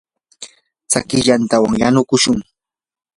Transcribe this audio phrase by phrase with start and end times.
[0.89, 2.39] tsakiy yantawan yanukushun.